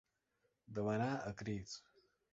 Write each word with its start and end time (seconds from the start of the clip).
Demanar 0.79 1.11
a 1.29 1.35
crits. 1.43 1.77